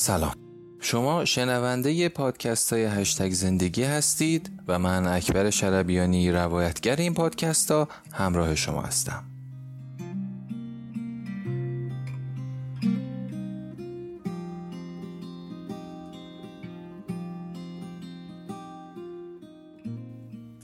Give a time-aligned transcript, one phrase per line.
[0.00, 0.34] سلام.
[0.80, 7.88] شما شنونده پادکست های هشتگ زندگی هستید و من اکبر شربیانی روایتگر این پادکست ها
[8.12, 9.24] همراه شما هستم.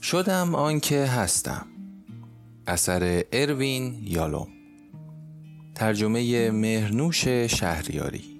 [0.01, 1.65] شدم آنکه هستم.
[2.67, 4.47] اثر اروین یالوم.
[5.75, 8.36] ترجمه مهرنوش شهریاری.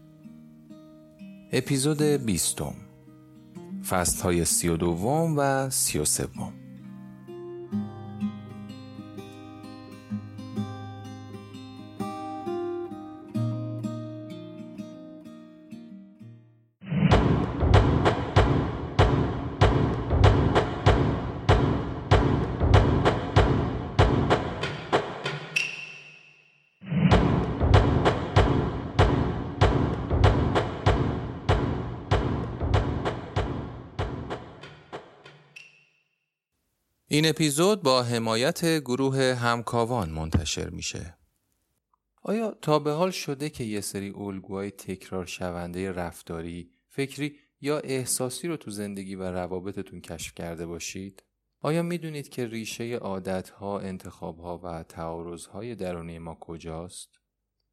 [1.57, 2.73] اپیزود بیستم.
[3.89, 6.53] فصل های سی و دوم و سی و سوم.
[37.09, 41.17] این اپیزود با حمایت گروه همکاوان منتشر میشه.
[42.21, 48.47] آیا تا به حال شده که یه سری الگوهای تکرار شونده رفتاری، فکری یا احساسی
[48.47, 51.23] رو تو زندگی و روابطتون کشف کرده باشید؟
[51.61, 57.09] آیا می‌دونید که ریشه عادتها، انتخابها و تعارضهای درونی ما کجاست؟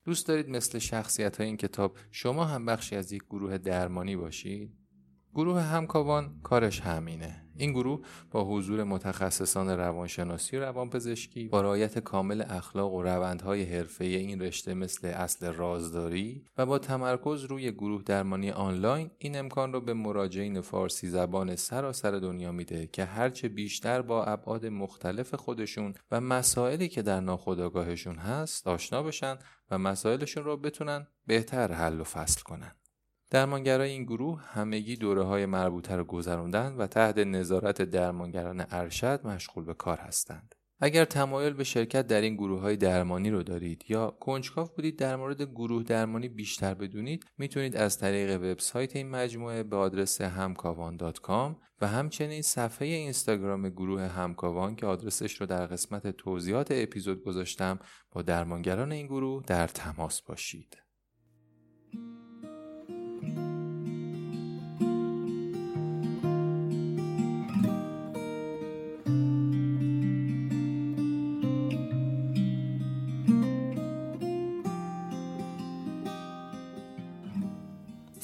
[0.05, 4.84] دوست دارید مثل شخصیت های این کتاب شما هم بخشی از یک گروه درمانی باشید؟
[5.35, 7.45] گروه همکاوان کارش همینه.
[7.57, 14.05] این گروه با حضور متخصصان روانشناسی و روانپزشکی با رعایت کامل اخلاق و روندهای حرفه
[14.05, 19.81] این رشته مثل اصل رازداری و با تمرکز روی گروه درمانی آنلاین این امکان را
[19.81, 26.21] به مراجعین فارسی زبان سراسر دنیا میده که هرچه بیشتر با ابعاد مختلف خودشون و
[26.21, 29.37] مسائلی که در ناخودآگاهشون هست آشنا بشن
[29.71, 32.73] و مسائلشون رو بتونن بهتر حل و فصل کنن.
[33.35, 39.65] درمانگرای این گروه همگی دوره های مربوطه را گذراندن و تحت نظارت درمانگران ارشد مشغول
[39.65, 40.55] به کار هستند.
[40.81, 45.17] اگر تمایل به شرکت در این گروه های درمانی رو دارید یا کنجکاو بودید در
[45.17, 51.87] مورد گروه درمانی بیشتر بدونید می‌تونید از طریق وبسایت این مجموعه به آدرس همکاوان.com و
[51.87, 57.79] همچنین صفحه اینستاگرام گروه همکاوان که آدرسش رو در قسمت توضیحات اپیزود گذاشتم
[58.13, 60.84] با درمانگران این گروه در تماس باشید.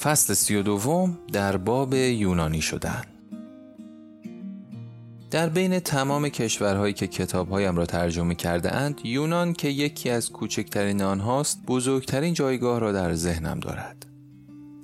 [0.03, 3.03] فصل سی و دوم در باب یونانی شدن.
[5.31, 11.03] در بین تمام کشورهایی که کتابهایم را ترجمه کرده اند یونان که یکی از کوچکترین
[11.03, 14.10] آنهاست بزرگترین جایگاه را در ذهنم دارد.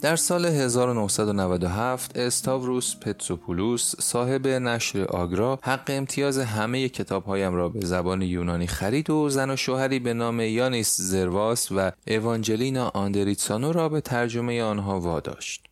[0.00, 8.22] در سال 1997 استاوروس پتسوپولوس صاحب نشر آگرا حق امتیاز همه کتابهایم را به زبان
[8.22, 14.00] یونانی خرید و زن و شوهری به نام یانیس زرواس و اوانجلینا آندریتسانو را به
[14.00, 15.64] ترجمه آنها واداشت.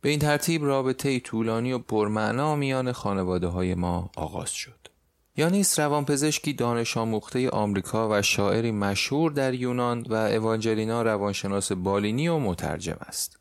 [0.00, 4.88] به این ترتیب رابطه طولانی و پرمعنا میان خانواده های ما آغاز شد.
[5.36, 12.38] یانیس روانپزشکی دانش آموخته آمریکا و شاعری مشهور در یونان و اوانجلینا روانشناس بالینی و
[12.38, 13.37] مترجم است.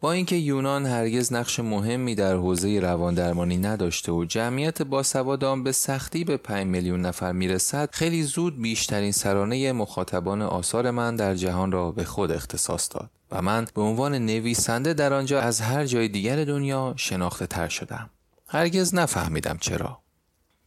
[0.00, 5.72] با اینکه یونان هرگز نقش مهمی در حوزه رواندرمانی نداشته و جمعیت باسواد آن به
[5.72, 11.72] سختی به 5 میلیون نفر می‌رسد خیلی زود بیشترین سرانه مخاطبان آثار من در جهان
[11.72, 16.08] را به خود اختصاص داد و من به عنوان نویسنده در آنجا از هر جای
[16.08, 18.10] دیگر دنیا شناخته تر شدم.
[18.48, 19.98] هرگز نفهمیدم چرا.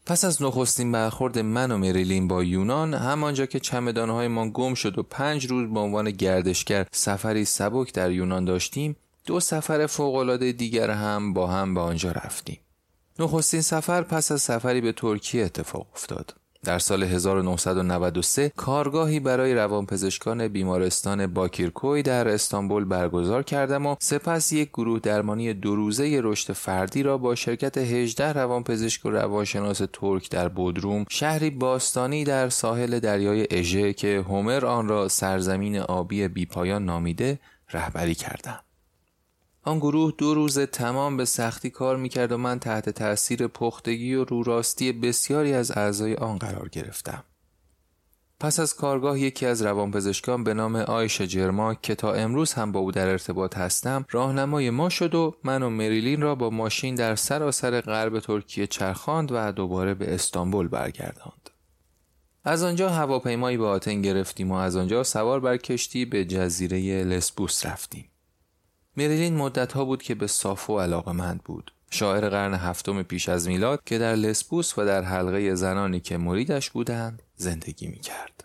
[0.06, 5.03] پس از نخستین برخورد من و مریلین با یونان همانجا که چمدانهایمان گم شد و
[5.03, 11.33] پنج روز به عنوان گردشگر سفری سبک در یونان داشتیم دو سفر فوقالعاده دیگر هم
[11.33, 12.59] با هم به آنجا رفتیم.
[13.19, 16.35] نخستین سفر پس از سفری به ترکیه اتفاق افتاد.
[16.63, 24.69] در سال 1993 کارگاهی برای روانپزشکان بیمارستان باکیرکوی در استانبول برگزار کردم و سپس یک
[24.69, 30.47] گروه درمانی دو روزه رشد فردی را با شرکت 18 روانپزشک و روانشناس ترک در
[30.47, 37.39] بودروم شهری باستانی در ساحل دریای اژه که هومر آن را سرزمین آبی بیپایان نامیده
[37.73, 38.59] رهبری کردم.
[39.69, 44.23] آن گروه دو روز تمام به سختی کار می‌کرد و من تحت تأثیر پختگی و
[44.23, 47.23] روراستی بسیاری از اعضای آن قرار گرفتم.
[48.39, 52.79] پس از کارگاه یکی از روانپزشکان به نام آیش جرما که تا امروز هم با
[52.79, 57.16] او در ارتباط هستم راهنمای ما شد و من و مریلین را با ماشین در
[57.16, 61.49] سراسر غرب ترکیه چرخاند و دوباره به استانبول برگرداند.
[62.43, 67.66] از آنجا هواپیمایی به آتن گرفتیم و از آنجا سوار بر کشتی به جزیره لسبوس
[67.66, 68.05] رفتیم.
[68.99, 73.81] مریلین مدت ها بود که به صافو علاقمند بود شاعر قرن هفتم پیش از میلاد
[73.85, 78.43] که در لسبوس و در حلقه زنانی که مریدش بودند زندگی می کرد.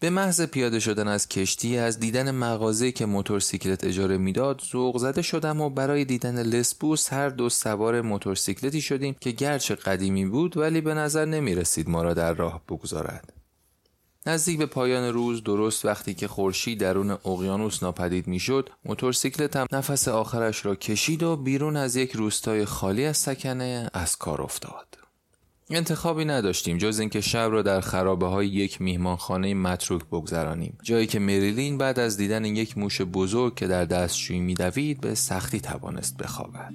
[0.00, 5.22] به محض پیاده شدن از کشتی از دیدن مغازه که موتورسیکلت اجاره می‌داد ذوق زده
[5.22, 10.80] شدم و برای دیدن لسبوس هر دو سوار موتورسیکلتی شدیم که گرچه قدیمی بود ولی
[10.80, 13.39] به نظر نمی رسید ما را در راه بگذارد.
[14.26, 20.66] نزدیک به پایان روز درست وقتی که خورشید درون اقیانوس ناپدید می‌شد موتورسیکلتم نفس آخرش
[20.66, 24.86] را کشید و بیرون از یک روستای خالی از سکنه از کار افتاد.
[25.70, 30.78] انتخابی نداشتیم جز اینکه شب را در خرابه های یک میهمانخانه متروک بگذرانیم.
[30.82, 35.60] جایی که مریلین بعد از دیدن یک موش بزرگ که در دستشویی میدوید به سختی
[35.60, 36.72] توانست بخوابد.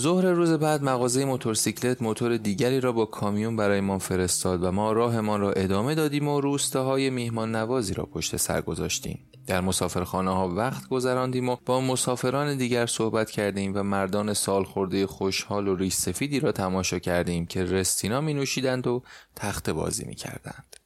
[0.00, 5.40] ظهر روز بعد مغازه موتورسیکلت موتور دیگری را با کامیون برایمان فرستاد و ما راهمان
[5.40, 9.18] را ادامه دادیم و روستاهای میهمان نوازی را پشت سر گذاشتیم.
[9.46, 15.06] در مسافرخانه ها وقت گذراندیم و با مسافران دیگر صحبت کردیم و مردان سال خورده
[15.06, 19.02] خوشحال و ریش سفیدی را تماشا کردیم که رستینا می نوشیدند و
[19.36, 20.76] تخت بازی می کردند.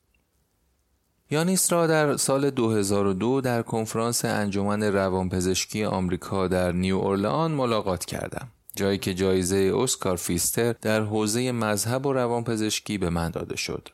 [1.31, 8.49] یانیس را در سال 2002 در کنفرانس انجمن روانپزشکی آمریکا در نیو اورلان ملاقات کردم.
[8.77, 13.89] جایی که جایزه اسکار فیستر در حوزه مذهب و روانپزشکی به من داده شد.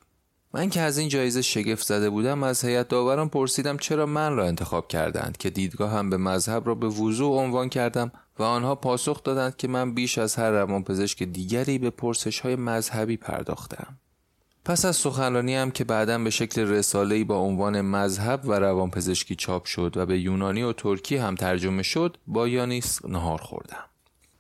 [0.55, 4.47] من که از این جایزه شگفت زده بودم از هیئت داوران پرسیدم چرا من را
[4.47, 9.23] انتخاب کردند که دیدگاه هم به مذهب را به وضوع عنوان کردم و آنها پاسخ
[9.23, 13.99] دادند که من بیش از هر روانپزشک دیگری به پرسش های مذهبی پرداختم.
[14.65, 19.65] پس از سخنرانی هم که بعدا به شکل رساله‌ای با عنوان مذهب و روانپزشکی چاپ
[19.65, 23.90] شد و به یونانی و ترکی هم ترجمه شد با یانیس نهار خوردم.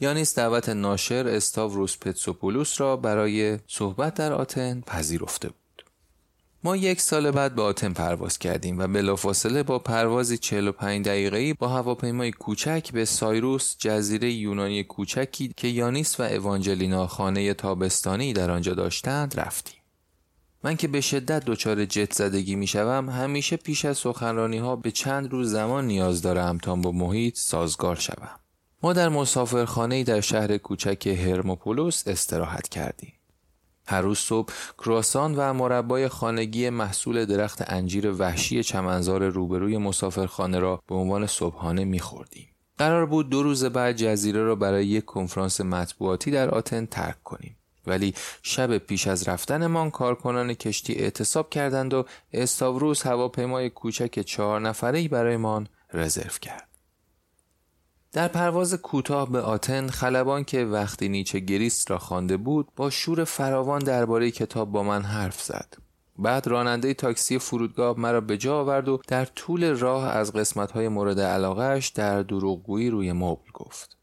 [0.02, 5.84] یانیس دعوت ناشر استاوروس پتسوپولوس را برای صحبت در آتن پذیرفته بود.
[6.64, 11.68] ما یک سال بعد به آتن پرواز کردیم و بلافاصله با پروازی 45 دقیقه‌ای با
[11.68, 18.74] هواپیمای کوچک به سایروس جزیره یونانی کوچکی که یانیس و اوانجلینا خانه تابستانی در آنجا
[18.74, 19.80] داشتند رفتیم.
[20.64, 24.90] من که به شدت دچار جت زدگی می شوم همیشه پیش از سخنرانی ها به
[24.90, 28.40] چند روز زمان نیاز دارم تا با محیط سازگار شوم.
[28.82, 33.12] ما در مسافرخانه در شهر کوچک هرموپولوس استراحت کردیم.
[33.86, 40.82] هر روز صبح کرواسان و مربای خانگی محصول درخت انجیر وحشی چمنزار روبروی مسافرخانه را
[40.86, 42.48] به عنوان صبحانه میخوردیم.
[42.78, 47.56] قرار بود دو روز بعد جزیره را برای یک کنفرانس مطبوعاتی در آتن ترک کنیم.
[47.86, 55.08] ولی شب پیش از رفتنمان کارکنان کشتی اعتصاب کردند و استاوروس هواپیمای کوچک چهار نفره‌ای
[55.08, 56.69] برایمان رزرو کرد.
[58.12, 63.24] در پرواز کوتاه به آتن خلبان که وقتی نیچه گریست را خوانده بود با شور
[63.24, 65.74] فراوان درباره کتاب با من حرف زد.
[66.18, 71.20] بعد راننده تاکسی فرودگاه مرا به جا آورد و در طول راه از قسمت‌های مورد
[71.20, 73.96] علاقهش در دروغگویی روی مبل گفت.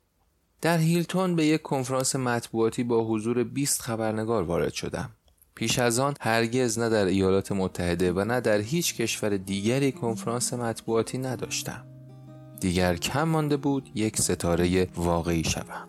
[0.61, 5.09] در هیلتون به یک کنفرانس مطبوعاتی با حضور 20 خبرنگار وارد شدم.
[5.55, 10.53] پیش از آن هرگز نه در ایالات متحده و نه در هیچ کشور دیگری کنفرانس
[10.53, 11.96] مطبوعاتی نداشتم.
[12.59, 15.87] دیگر کم مانده بود یک ستاره واقعی شوم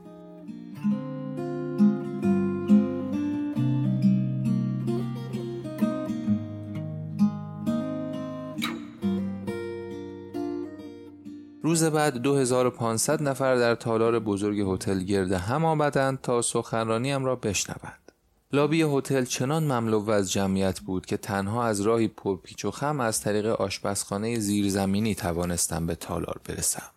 [11.63, 18.08] روز بعد 2500 نفر در تالار بزرگ هتل گرد هم آمدند تا سخنرانیم را بشنوند.
[18.52, 23.21] لابی هتل چنان مملو از جمعیت بود که تنها از راهی پرپیچ و خم از
[23.21, 26.90] طریق آشپزخانه زیرزمینی توانستم به تالار برسم.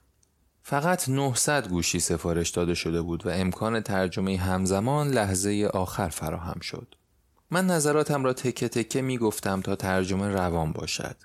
[0.63, 6.95] فقط 900 گوشی سفارش داده شده بود و امکان ترجمه همزمان لحظه آخر فراهم شد.
[7.51, 11.15] من نظراتم را تکه تکه می گفتم تا ترجمه روان باشد.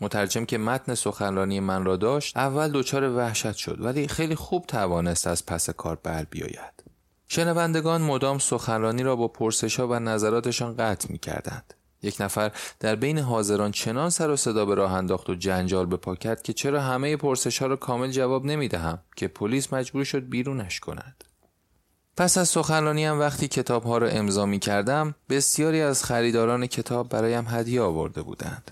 [0.00, 5.26] مترجم که متن سخنرانی من را داشت اول دچار وحشت شد ولی خیلی خوب توانست
[5.26, 6.81] از پس کار بر بیاید.
[7.34, 11.74] شنوندگان مدام سخنرانی را با پرسش ها و نظراتشان قطع می کردند.
[12.02, 15.96] یک نفر در بین حاضران چنان سر و صدا به راه انداخت و جنجال به
[15.96, 20.28] پاکت که چرا همه پرسش ها را کامل جواب نمی دهم که پلیس مجبور شد
[20.28, 21.24] بیرونش کند.
[22.16, 27.08] پس از سخنرانی هم وقتی کتاب ها را امضا می کردم بسیاری از خریداران کتاب
[27.08, 28.70] برایم هدیه آورده بودند.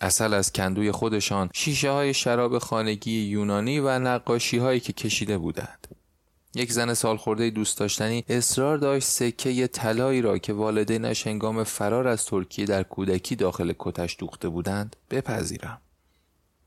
[0.00, 5.97] اصل از کندوی خودشان شیشه های شراب خانگی یونانی و نقاشی هایی که کشیده بودند.
[6.58, 12.24] یک زن سالخورده دوست داشتنی اصرار داشت سکه طلایی را که والدینش هنگام فرار از
[12.24, 15.80] ترکیه در کودکی داخل کتش دوخته بودند بپذیرم.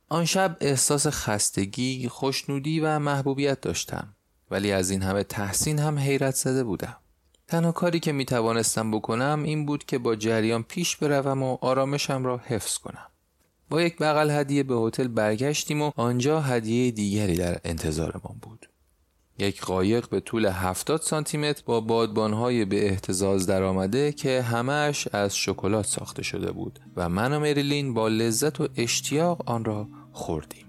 [0.10, 4.16] آن شب احساس خستگی، خوشنودی و محبوبیت داشتم
[4.52, 6.98] ولی از این همه تحسین هم حیرت زده بودم.
[7.48, 12.26] تنها کاری که می توانستم بکنم این بود که با جریان پیش بروم و آرامشم
[12.26, 13.08] را حفظ کنم.
[13.70, 18.71] با یک بغل هدیه به هتل برگشتیم و آنجا هدیه دیگری در انتظارمان بود.
[19.42, 25.38] یک قایق به طول 70 سانتی متر با بادبانهای به احتزاز درآمده که همهش از
[25.38, 30.66] شکلات ساخته شده بود و من و مریلین با لذت و اشتیاق آن را خوردیم.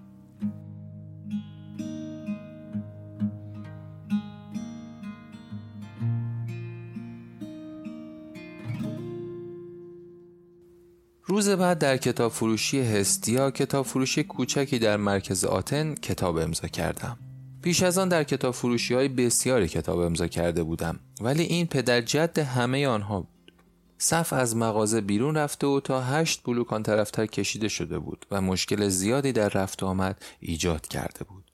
[11.25, 17.19] روز بعد در کتاب فروشی هستیا کتاب فروشی کوچکی در مرکز آتن کتاب امضا کردم.
[17.63, 22.01] پیش از آن در کتاب فروشی های بسیاری کتاب امضا کرده بودم ولی این پدر
[22.01, 23.53] جد همه آنها بود.
[23.99, 28.41] صف از مغازه بیرون رفته و تا هشت بلوک آن طرفتر کشیده شده بود و
[28.41, 31.45] مشکل زیادی در رفت آمد ایجاد کرده بود.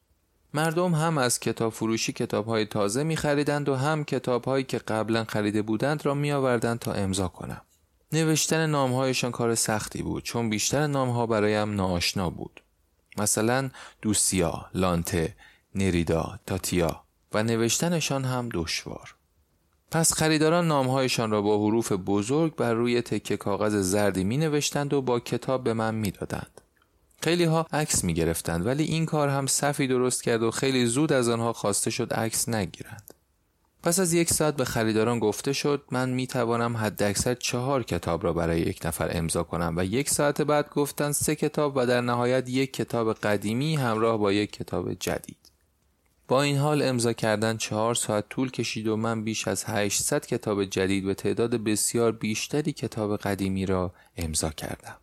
[0.54, 4.78] مردم هم از کتاب فروشی کتاب های تازه می خریدند و هم کتاب هایی که
[4.78, 7.60] قبلا خریده بودند را می آوردند تا امضا کنم.
[8.12, 12.62] نوشتن نامهایشان کار سختی بود چون بیشتر نامها برایم ناآشنا بود.
[13.18, 13.70] مثلا
[14.02, 15.34] دوسیا، لانته،
[15.78, 19.14] نریدا، تاتیا و نوشتنشان هم دشوار.
[19.90, 25.02] پس خریداران نامهایشان را با حروف بزرگ بر روی تکه کاغذ زردی می نوشتند و
[25.02, 26.60] با کتاب به من می دادند.
[27.22, 31.12] خیلی ها عکس می گرفتند ولی این کار هم صفی درست کرد و خیلی زود
[31.12, 33.14] از آنها خواسته شد عکس نگیرند.
[33.82, 38.32] پس از یک ساعت به خریداران گفته شد من می توانم حداکثر چهار کتاب را
[38.32, 42.48] برای یک نفر امضا کنم و یک ساعت بعد گفتند سه کتاب و در نهایت
[42.48, 45.47] یک کتاب قدیمی همراه با یک کتاب جدید.
[46.28, 50.64] با این حال امضا کردن چهار ساعت طول کشید و من بیش از 800 کتاب
[50.64, 54.96] جدید به تعداد بسیار بیشتری کتاب قدیمی را امضا کردم.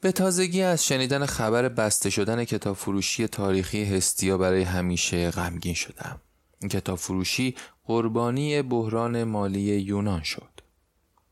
[0.00, 6.20] به تازگی از شنیدن خبر بسته شدن کتاب فروشی تاریخی هستیا برای همیشه غمگین شدم.
[6.60, 10.60] این کتاب فروشی قربانی بحران مالی یونان شد.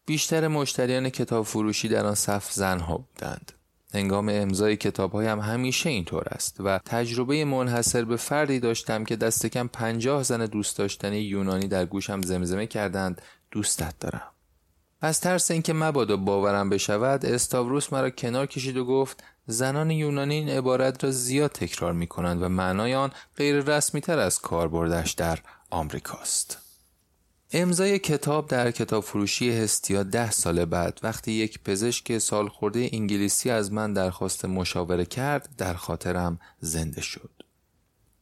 [0.06, 3.52] بیشتر مشتریان کتاب فروشی در آن صف زنها بودند.
[3.94, 9.46] هنگام امضای کتاب هایم همیشه اینطور است و تجربه منحصر به فردی داشتم که دست
[9.46, 14.32] کم پنجاه زن دوست داشتنی یونانی در گوشم زمزمه کردند دوستت دارم.
[15.00, 20.48] از ترس اینکه مبادا باورم بشود استاوروس مرا کنار کشید و گفت زنان یونانی این
[20.48, 25.38] عبارت را زیاد تکرار می کنند و معنای آن غیر رسمی تر از کاربردش در
[25.70, 26.61] آمریکاست.
[27.54, 33.50] امضای کتاب در کتاب فروشی هستیا ده سال بعد وقتی یک پزشک سال خورده انگلیسی
[33.50, 37.30] از من درخواست مشاوره کرد در خاطرم زنده شد.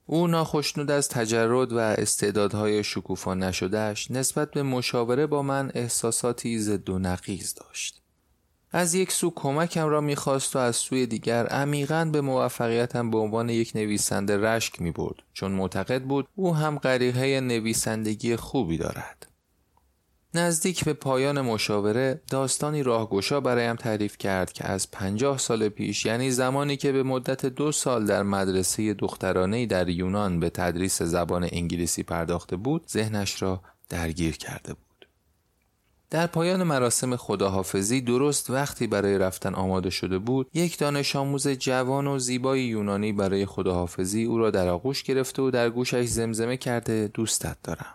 [0.06, 6.90] او ناخشنود از تجرد و استعدادهای شکوفا نشدهش نسبت به مشاوره با من احساساتی ضد
[6.90, 8.02] و نقیز داشت.
[8.72, 13.48] از یک سو کمکم را می‌خواست و از سوی دیگر عمیقا به موفقیتم به عنوان
[13.48, 19.26] یک نویسنده رشک می برد چون معتقد بود او هم غریقه نویسندگی خوبی دارد.
[20.34, 26.30] نزدیک به پایان مشاوره داستانی راهگشا برایم تعریف کرد که از پنجاه سال پیش یعنی
[26.30, 32.02] زمانی که به مدت دو سال در مدرسه دخترانه در یونان به تدریس زبان انگلیسی
[32.02, 34.89] پرداخته بود ذهنش را درگیر کرده بود.
[36.10, 42.06] در پایان مراسم خداحافظی درست وقتی برای رفتن آماده شده بود یک دانش آموز جوان
[42.06, 47.10] و زیبای یونانی برای خداحافظی او را در آغوش گرفته و در گوشش زمزمه کرده
[47.14, 47.94] دوستت دارم.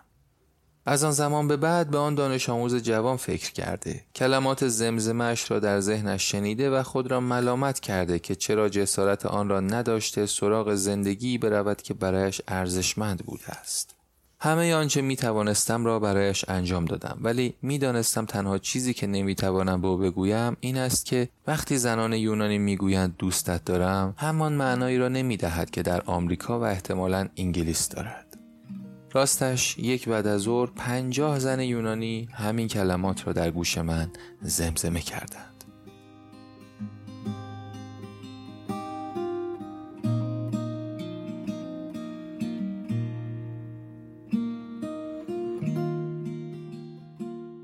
[0.88, 4.04] از آن زمان به بعد به آن دانش آموز جوان فکر کرده.
[4.14, 9.48] کلمات زمزمش را در ذهنش شنیده و خود را ملامت کرده که چرا جسارت آن
[9.48, 13.95] را نداشته سراغ زندگی برود که برایش ارزشمند بوده است.
[14.46, 17.18] همه آنچه می توانستم را برایش انجام دادم.
[17.20, 21.76] ولی می دانستم تنها چیزی که نمی توانم به او بگویم این است که وقتی
[21.76, 26.62] زنان یونانی می گویند دوستت دارم همان معنایی را نمی دهد که در آمریکا و
[26.62, 28.26] احتمالا انگلیس دارد.
[29.12, 34.10] راستش یک بعد از ظهر پنجاه زن یونانی همین کلمات را در گوش من
[34.42, 35.55] زمزمه کردند.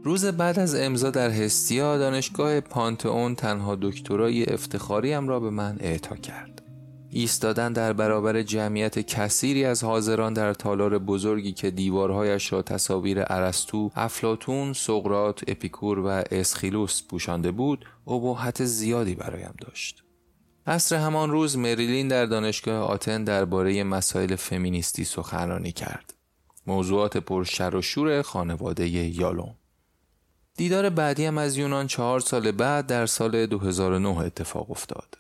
[0.05, 6.17] روز بعد از امضا در هستیا دانشگاه پانتئون تنها دکترای افتخاریم را به من اعطا
[6.17, 6.63] کرد.
[7.11, 13.91] ایستادن در برابر جمعیت کثیری از حاضران در تالار بزرگی که دیوارهایش را تصاویر ارسطو،
[13.95, 20.05] افلاتون، سقراط، اپیکور و اسخیلوس پوشانده بود، ابهت زیادی برایم داشت.
[20.67, 26.15] عصر همان روز مریلین در دانشگاه آتن درباره مسائل فمینیستی سخنرانی کرد.
[26.67, 29.55] موضوعات پرشر و شور خانواده یالوم
[30.57, 35.19] دیدار بعدی هم از یونان چهار سال بعد در سال 2009 اتفاق افتاد.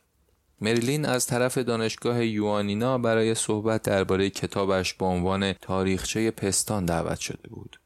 [0.60, 7.48] مریلین از طرف دانشگاه یوانینا برای صحبت درباره کتابش با عنوان تاریخچه پستان دعوت شده
[7.48, 7.80] بود.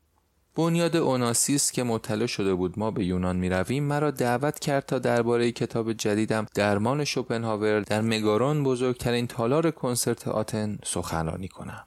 [0.56, 4.98] بنیاد اوناسیس که مطلع شده بود ما به یونان می رویم مرا دعوت کرد تا
[4.98, 11.85] درباره کتاب جدیدم درمان شوپنهاور در مگارون بزرگترین تالار کنسرت آتن سخنرانی کنم.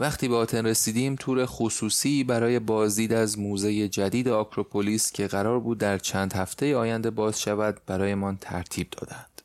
[0.00, 5.78] وقتی به آتن رسیدیم تور خصوصی برای بازدید از موزه جدید آکروپولیس که قرار بود
[5.78, 9.42] در چند هفته آینده باز شود برایمان ترتیب دادند.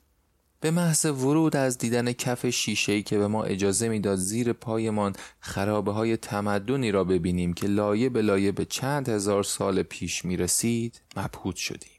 [0.60, 5.92] به محض ورود از دیدن کف شیشه‌ای که به ما اجازه می‌داد زیر پایمان خرابه
[5.92, 11.02] های تمدنی را ببینیم که لایه به لایه به چند هزار سال پیش می رسید
[11.18, 11.92] مبهوت شدیم.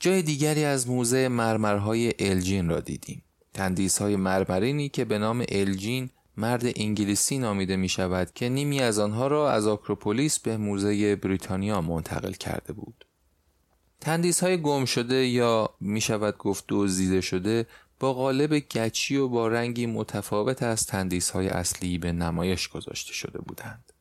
[0.00, 3.22] جای دیگری از موزه مرمرهای الجین را دیدیم.
[3.54, 8.98] تندیس های مرمرینی که به نام الجین مرد انگلیسی نامیده می شود که نیمی از
[8.98, 13.06] آنها را از آکروپولیس به موزه بریتانیا منتقل کرده بود.
[14.00, 17.66] تندیس های گم شده یا می شود گفت دزدیده شده
[18.00, 23.38] با قالب گچی و با رنگی متفاوت از تندیس های اصلی به نمایش گذاشته شده
[23.38, 23.92] بودند.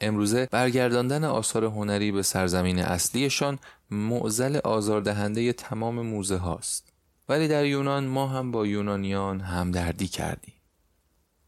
[0.00, 3.58] امروزه برگرداندن آثار هنری به سرزمین اصلیشان
[3.90, 6.92] معزل آزاردهنده تمام موزه هاست.
[7.28, 10.53] ولی در یونان ما هم با یونانیان همدردی کردیم.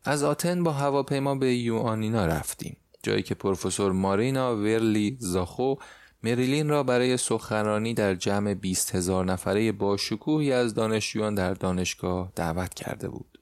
[0.06, 2.76] از آتن با هواپیما به یوانینا رفتیم.
[3.02, 5.74] جایی که پروفسور مارینا ورلی زاخو
[6.22, 12.32] مریلین را برای سخنرانی در جمع 20 هزار نفره با شکوهی از دانشجویان در دانشگاه
[12.36, 13.38] دعوت کرده بود.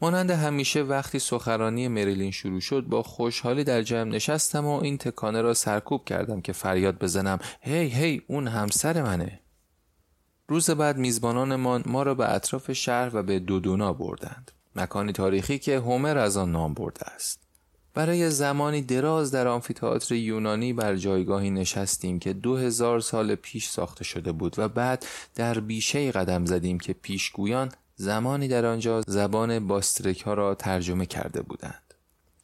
[0.00, 5.42] مانند همیشه وقتی سخنرانی مریلین شروع شد با خوشحالی در جمع نشستم و این تکانه
[5.42, 9.40] را سرکوب کردم که فریاد بزنم هی هی اون همسر منه.
[10.48, 14.50] روز بعد میزبانانمان ما را به اطراف شهر و به دودونا بردند.
[14.76, 17.40] مکانی تاریخی که هومر از آن نام برده است.
[17.94, 24.04] برای زمانی دراز در آمفیتئاتر یونانی بر جایگاهی نشستیم که دو هزار سال پیش ساخته
[24.04, 30.20] شده بود و بعد در بیشه قدم زدیم که پیشگویان زمانی در آنجا زبان باسترک
[30.20, 31.91] ها را ترجمه کرده بودند.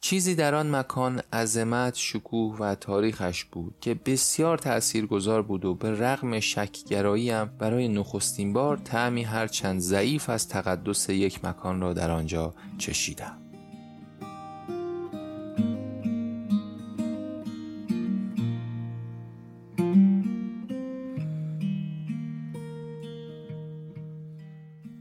[0.01, 5.91] چیزی در آن مکان عظمت، شکوه و تاریخش بود که بسیار تأثیرگذار بود و به
[5.91, 12.53] رغم شکگراییم برای نخستین بار تعمی هرچند ضعیف از تقدس یک مکان را در آنجا
[12.77, 13.48] چشیدم.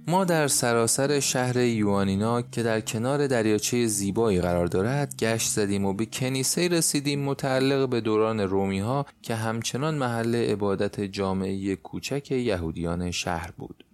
[0.08, 5.92] ما در سراسر شهر یوانینا که در کنار دریاچه زیبایی قرار دارد گشت زدیم و
[5.92, 13.10] به کنیسه رسیدیم متعلق به دوران رومی ها که همچنان محل عبادت جامعه کوچک یهودیان
[13.10, 13.84] شهر بود.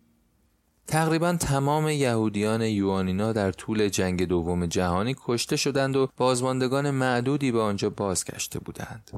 [0.87, 7.61] تقریبا تمام یهودیان یوانینا در طول جنگ دوم جهانی کشته شدند و بازماندگان معدودی به
[7.61, 9.11] آنجا بازگشته بودند.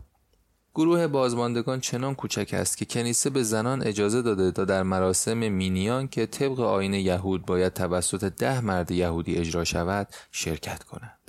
[0.77, 6.09] گروه بازماندگان چنان کوچک است که کنیسه به زنان اجازه داده تا در مراسم مینیان
[6.09, 11.26] که طبق آین یهود باید توسط ده مرد یهودی اجرا شود شرکت کنند.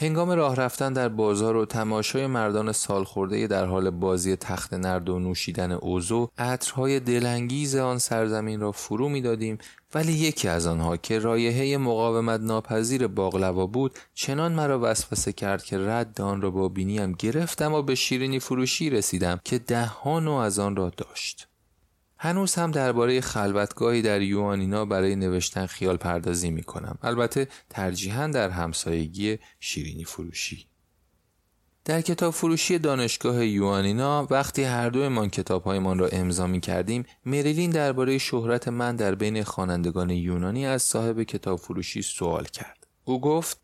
[0.00, 5.18] هنگام راه رفتن در بازار و تماشای مردان سالخورده در حال بازی تخت نرد و
[5.18, 9.58] نوشیدن اوزو عطرهای دلانگیز آن سرزمین را فرو می‌دادیم
[9.94, 15.78] ولی یکی از آنها که رایحه مقاومت ناپذیر باقلوا بود چنان مرا وسوسه کرد که
[15.78, 20.58] رد آن را با بینیم گرفتم و به شیرینی فروشی رسیدم که ده نوع از
[20.58, 21.48] آن را داشت.
[22.18, 26.98] هنوز هم درباره خلوتگاهی در یوانینا برای نوشتن خیال پردازی می کنم.
[27.02, 30.66] البته ترجیحاً در همسایگی شیرینی فروشی.
[31.84, 38.18] در کتاب فروشی دانشگاه یوانینا وقتی هر دومان کتابهایمان را امضا می کردیم مریلین درباره
[38.18, 42.86] شهرت من در بین خوانندگان یونانی از صاحب کتاب فروشی سوال کرد.
[43.04, 43.60] او گفت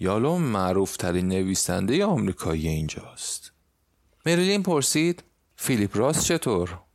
[0.00, 3.52] یالوم معروف ترین نویسنده آمریکایی اینجاست.
[4.26, 5.24] مریلین پرسید
[5.56, 6.85] فیلیپ راست چطور؟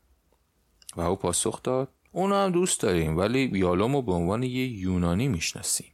[0.96, 5.88] و او پاسخ داد اونو هم دوست داریم ولی یالومو به عنوان یه یونانی می‌شناسیم.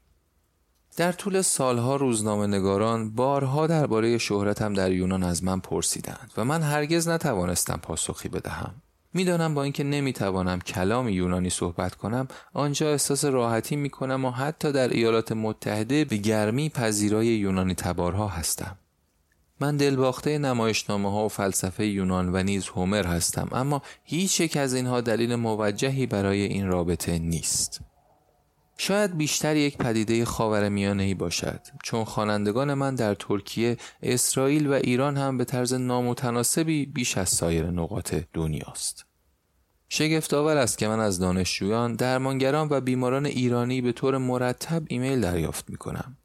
[0.98, 6.62] در طول سالها روزنامه نگاران بارها درباره شهرتم در یونان از من پرسیدند و من
[6.62, 8.76] هرگز نتوانستم پاسخی بدهم.
[9.14, 14.88] می‌دانم با اینکه نمی‌توانم کلام یونانی صحبت کنم آنجا احساس راحتی می‌کنم و حتی در
[14.88, 18.78] ایالات متحده به گرمی پذیرای یونانی تبارها هستم.
[19.60, 24.74] من دلباخته نمایشنامه ها و فلسفه یونان و نیز هومر هستم اما هیچ یک از
[24.74, 27.82] اینها دلیل موجهی برای این رابطه نیست.
[28.78, 35.18] شاید بیشتر یک پدیده خاور میانهی باشد چون خوانندگان من در ترکیه، اسرائیل و ایران
[35.18, 39.06] هم به طرز نامتناسبی بیش از سایر نقاط دنیاست.
[39.90, 45.22] شگفت آور است که من از دانشجویان، درمانگران و بیماران ایرانی به طور مرتب ایمیل
[45.22, 46.17] دریافت می کنم.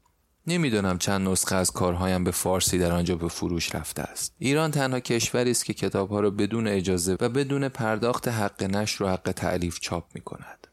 [0.47, 5.01] نمی‌دانم چند نسخه از کارهایم به فارسی در آنجا به فروش رفته است ایران تنها
[5.01, 9.81] کشوری است که کتابها را بدون اجازه و بدون پرداخت حق نشر و حق تعلیف
[9.81, 10.67] چاپ می کند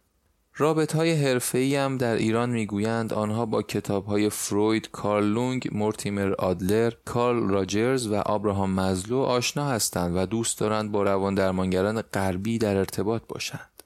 [0.56, 6.34] رابط های حرفه‌ای هم در ایران می‌گویند آنها با کتاب های فروید، کارل لونگ، مورتیمر
[6.34, 12.58] آدلر، کارل راجرز و آبراهام مزلو آشنا هستند و دوست دارند با روان درمانگران غربی
[12.58, 13.79] در ارتباط باشند.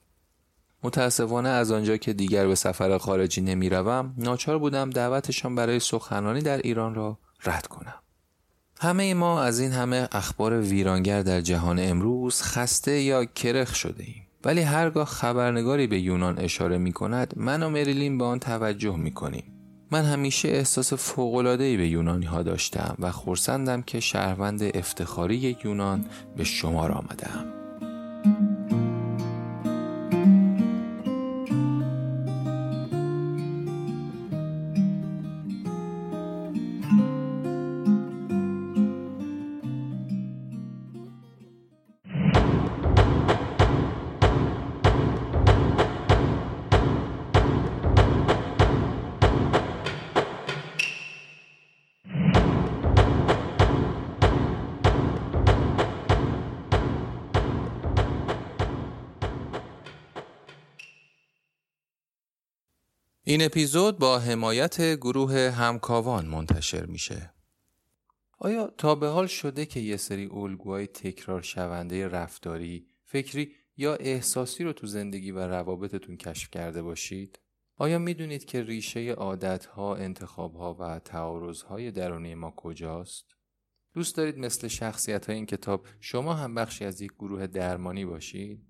[0.83, 6.57] متاسفانه از آنجا که دیگر به سفر خارجی نمی‌روم ناچار بودم دعوتشان برای سخنرانی در
[6.57, 7.95] ایران را رد کنم.
[8.79, 14.27] همه ما از این همه اخبار ویرانگر در جهان امروز خسته یا کرخ شده ایم.
[14.43, 19.11] ولی هرگاه خبرنگاری به یونان اشاره می کند من و مریلین به آن توجه می
[19.11, 19.43] کنیم.
[19.91, 26.05] من همیشه احساس فوقلادهی به یونانی ها داشتم و خورسندم که شهروند افتخاری یونان
[26.37, 27.62] به شمار آمدم.
[63.53, 67.33] اپیزود با حمایت گروه همکاوان منتشر میشه.
[68.37, 74.63] آیا تا به حال شده که یه سری الگوهای تکرار شونده رفتاری، فکری یا احساسی
[74.63, 77.39] رو تو زندگی و روابطتون کشف کرده باشید؟
[77.77, 83.25] آیا می‌دونید که ریشه عادتها، انتخابها و تعارضهای درونی ما کجاست؟
[83.93, 88.67] دوست دارید مثل شخصیت های این کتاب شما هم بخشی از یک گروه درمانی باشید؟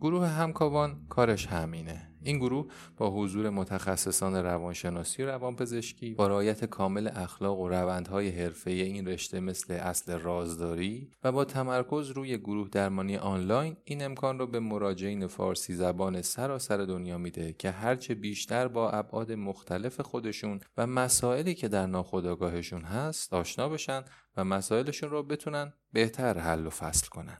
[0.00, 7.10] گروه همکاوان کارش همینه این گروه با حضور متخصصان روانشناسی و روانپزشکی با رعایت کامل
[7.14, 13.16] اخلاق و روندهای حرفه این رشته مثل اصل رازداری و با تمرکز روی گروه درمانی
[13.16, 18.90] آنلاین این امکان را به مراجعین فارسی زبان سراسر دنیا میده که هرچه بیشتر با
[18.90, 24.02] ابعاد مختلف خودشون و مسائلی که در ناخودآگاهشون هست آشنا بشن
[24.36, 27.38] و مسائلشون رو بتونن بهتر حل و فصل کنن.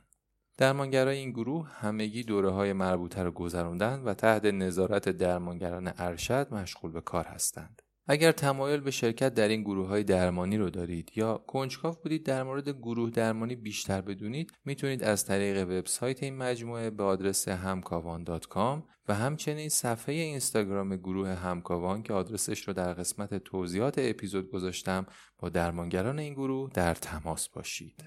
[0.57, 6.91] درمانگرای این گروه همگی دوره های مربوطه را گذراندن و تحت نظارت درمانگران ارشد مشغول
[6.91, 7.81] به کار هستند.
[8.07, 12.43] اگر تمایل به شرکت در این گروه های درمانی رو دارید یا کنجکاو بودید در
[12.43, 19.13] مورد گروه درمانی بیشتر بدونید می‌تونید از طریق وبسایت این مجموعه به آدرس همکاوان.com و
[19.13, 25.05] همچنین صفحه اینستاگرام گروه همکاوان که آدرسش رو در قسمت توضیحات اپیزود گذاشتم
[25.39, 28.03] با درمانگران این گروه در تماس باشید.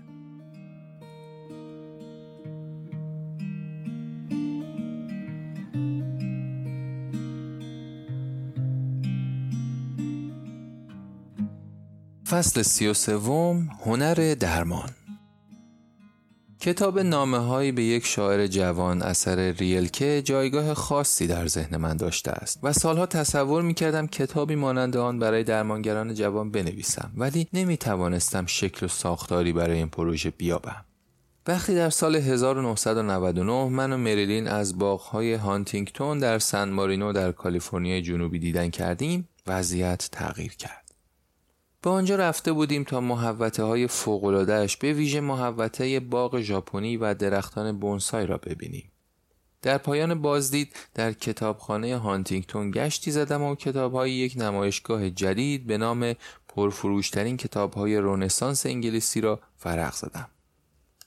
[12.35, 14.91] فصل سی و سوم هنر درمان
[16.61, 22.31] کتاب نامه هایی به یک شاعر جوان اثر ریلکه جایگاه خاصی در ذهن من داشته
[22.31, 27.77] است و سالها تصور می کردم کتابی مانند آن برای درمانگران جوان بنویسم ولی نمی
[27.77, 30.85] توانستم شکل و ساختاری برای این پروژه بیابم.
[31.47, 38.01] وقتی در سال 1999 من و مریلین از باغهای هانتینگتون در سن مارینو در کالیفرنیا
[38.01, 40.84] جنوبی دیدن کردیم وضعیت تغییر کرد.
[41.85, 47.79] به آنجا رفته بودیم تا محوته های فوقلادهش به ویژه محوته باغ ژاپنی و درختان
[47.79, 48.93] بونسای را ببینیم.
[49.63, 56.15] در پایان بازدید در کتابخانه هانتینگتون گشتی زدم و کتاب یک نمایشگاه جدید به نام
[56.49, 60.29] پرفروشترین کتاب های رونسانس انگلیسی را فرق زدم.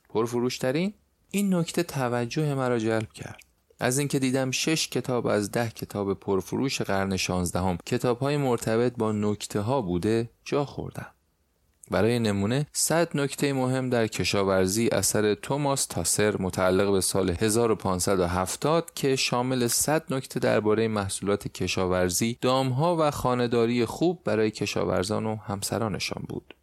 [0.09, 0.93] پرفروشترین؟
[1.31, 3.46] این نکته توجه مرا جلب کرد.
[3.79, 9.11] از اینکه دیدم شش کتاب از ده کتاب پرفروش قرن شانزدهم کتاب های مرتبط با
[9.11, 11.07] نکته ها بوده جا خوردم.
[11.91, 19.15] برای نمونه 100 نکته مهم در کشاورزی اثر توماس تاسر متعلق به سال 1570 که
[19.15, 26.53] شامل 100 نکته درباره محصولات کشاورزی، دامها و خانهداری خوب برای کشاورزان و همسرانشان بود.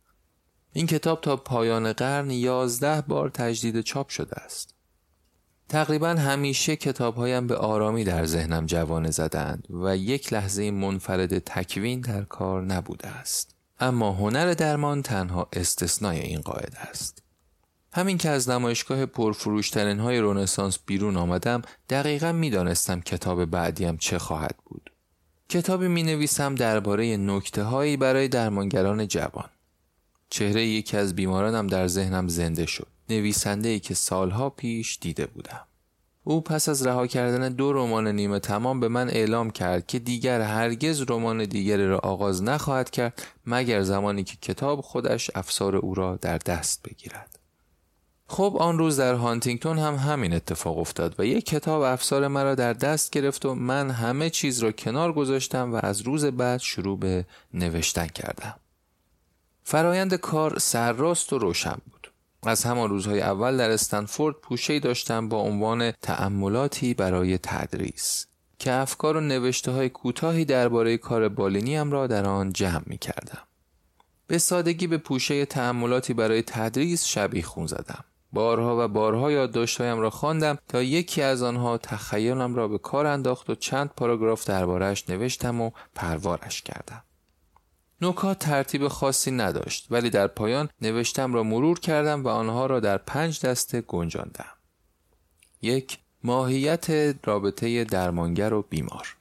[0.72, 4.73] این کتاب تا پایان قرن 11 بار تجدید چاپ شده است.
[5.68, 12.22] تقریبا همیشه کتابهایم به آرامی در ذهنم جوانه زدند و یک لحظه منفرد تکوین در
[12.22, 13.54] کار نبوده است.
[13.80, 17.22] اما هنر درمان تنها استثنای این قاعده است.
[17.92, 24.18] همین که از نمایشگاه پرفروشترین های رونسانس بیرون آمدم دقیقا می دانستم کتاب بعدیم چه
[24.18, 24.90] خواهد بود.
[25.48, 29.48] کتابی می نویسم درباره نکته هایی برای درمانگران جوان.
[30.30, 32.93] چهره یکی از بیمارانم در ذهنم زنده شد.
[33.10, 35.66] نویسنده ای که سالها پیش دیده بودم.
[36.24, 40.40] او پس از رها کردن دو رمان نیمه تمام به من اعلام کرد که دیگر
[40.40, 46.16] هرگز رمان دیگری را آغاز نخواهد کرد مگر زمانی که کتاب خودش افسار او را
[46.16, 47.38] در دست بگیرد.
[48.26, 52.72] خب آن روز در هانتینگتون هم همین اتفاق افتاد و یک کتاب افسار مرا در
[52.72, 57.24] دست گرفت و من همه چیز را کنار گذاشتم و از روز بعد شروع به
[57.54, 58.54] نوشتن کردم.
[59.62, 62.03] فرایند کار سرراست و روشن بود.
[62.48, 68.26] از همان روزهای اول در استنفورد پوشهی داشتم با عنوان تأملاتی برای تدریس
[68.58, 73.42] که افکار و نوشته های کوتاهی درباره کار بالینیم را در آن جمع می کردم.
[74.26, 78.04] به سادگی به پوشه تأملاتی برای تدریس شبیه خون زدم.
[78.32, 83.50] بارها و بارها یادداشتهایم را خواندم تا یکی از آنها تخیلم را به کار انداخت
[83.50, 87.02] و چند پاراگراف دربارهش نوشتم و پروارش کردم.
[88.00, 92.98] نکات ترتیب خاصی نداشت ولی در پایان نوشتم را مرور کردم و آنها را در
[92.98, 94.54] پنج دسته گنجاندم.
[95.62, 99.16] یک ماهیت رابطه درمانگر و بیمار.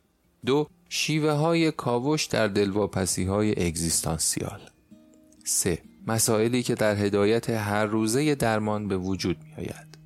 [0.45, 4.59] دو شیوه های کاوش در دلواپسی های اگزیستانسیال.
[5.45, 9.97] سه مسائلی که در هدایت هر روزه درمان به وجود می آید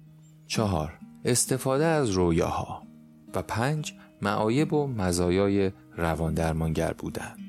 [0.48, 2.88] چهار استفاده از رویاها.
[3.36, 7.47] و پنج معایب و مزایای روان درمانگر بودن.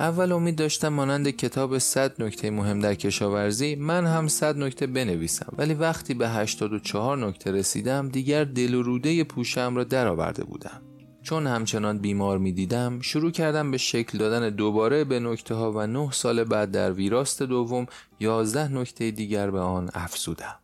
[0.00, 5.52] اول امید داشتم مانند کتاب 100 نکته مهم در کشاورزی من هم 100 نکته بنویسم.
[5.58, 10.82] ولی وقتی به 84 نکته رسیدم دیگر دل و روده پوشم را درآورده بودم.
[11.22, 15.86] چون همچنان بیمار می دیدم شروع کردم به شکل دادن دوباره به نکته ها و
[15.86, 17.86] 9 سال بعد در ویراست دوم
[18.20, 20.58] 11 نکته دیگر به آن افزودم.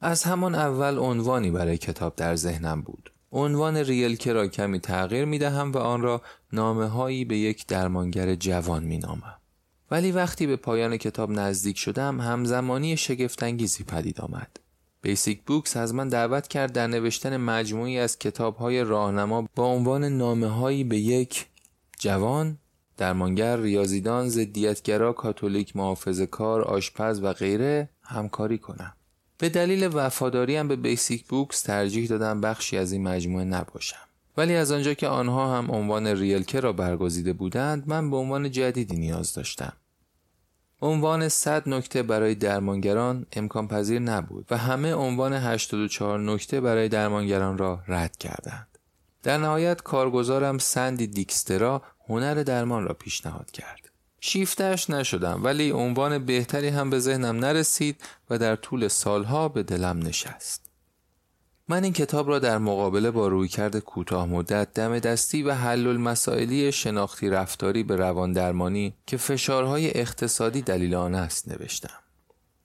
[0.00, 3.12] از همان اول عنوانی برای کتاب در ذهنم بود.
[3.32, 8.34] عنوان ریلکه را کمی تغییر می دهم و آن را نامه هایی به یک درمانگر
[8.34, 9.36] جوان می نامم.
[9.90, 14.60] ولی وقتی به پایان کتاب نزدیک شدم همزمانی شگفتانگیزی پدید آمد.
[15.02, 20.04] بیسیک بوکس از من دعوت کرد در نوشتن مجموعی از کتاب های راهنما با عنوان
[20.04, 21.46] نامه هایی به یک
[21.98, 22.58] جوان
[22.96, 28.92] درمانگر، ریاضیدان، زدیتگرا، کاتولیک، محافظ کار، آشپز و غیره همکاری کنم.
[29.40, 34.06] به دلیل وفاداریم به بیسیک بوکس ترجیح دادم بخشی از این مجموعه نباشم.
[34.36, 38.96] ولی از آنجا که آنها هم عنوان ریلکه را برگزیده بودند من به عنوان جدیدی
[38.96, 39.72] نیاز داشتم.
[40.82, 47.58] عنوان 100 نکته برای درمانگران امکان پذیر نبود و همه عنوان 84 نکته برای درمانگران
[47.58, 48.78] را رد کردند.
[49.22, 53.89] در نهایت کارگزارم سندی دیکسترا هنر درمان را پیشنهاد کرد.
[54.20, 59.98] شیفتش نشدم ولی عنوان بهتری هم به ذهنم نرسید و در طول سالها به دلم
[59.98, 60.70] نشست.
[61.68, 66.72] من این کتاب را در مقابله با رویکرد کوتاه مدت دم دستی و حل المسائلی
[66.72, 72.09] شناختی رفتاری به روان درمانی که فشارهای اقتصادی دلیل آن است نوشتم.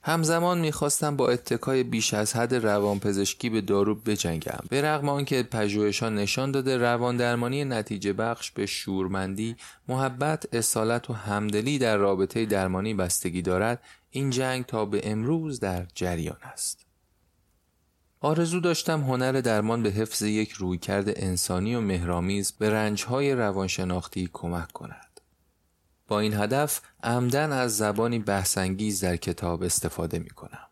[0.07, 4.59] همزمان می‌خواستم با اتکای بیش از حد روانپزشکی به دارو بجنگم.
[4.69, 9.55] به رغم آنکه پژوهشان نشان داده روان درمانی نتیجه بخش به شورمندی
[9.87, 15.85] محبت اصالت و همدلی در رابطه درمانی بستگی دارد این جنگ تا به امروز در
[15.95, 16.85] جریان است.
[18.21, 24.71] آرزو داشتم هنر درمان به حفظ یک رویکرد انسانی و مهرامیز به رنجهای روانشناختی کمک
[24.71, 25.04] کند.
[26.07, 30.67] با این هدف عمدن از زبانی بحثانگیز در کتاب استفاده می کنم.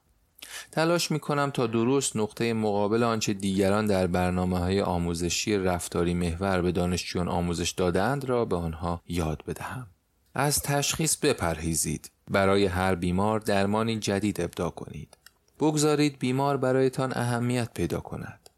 [0.72, 6.62] تلاش می کنم تا درست نقطه مقابل آنچه دیگران در برنامه های آموزشی رفتاری محور
[6.62, 9.88] به دانشجویان آموزش دادند را به آنها یاد بدهم.
[10.36, 12.12] از تشخیص بپرهیزید.
[12.32, 15.18] برای هر بیمار درمانی جدید ابدا کنید.
[15.60, 18.50] بگذارید بیمار برایتان اهمیت پیدا کند.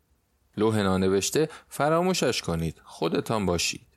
[0.57, 2.81] لوح نانوشته فراموشش کنید.
[2.83, 3.94] خودتان باشید.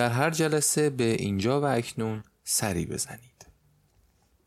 [0.00, 3.46] در هر جلسه به اینجا و اکنون سری بزنید.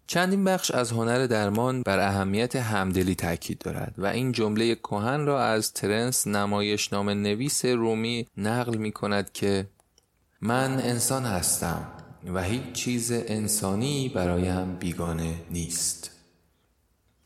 [0.08, 5.44] چندین بخش از هنر درمان بر اهمیت همدلی تاکید دارد و این جمله کهن را
[5.44, 9.70] از ترنس نمایشنامه نویس رومی نقل می کند که
[10.42, 11.88] من انسان هستم
[12.34, 16.12] و هیچ چیز انسانی برایم بیگانه نیست.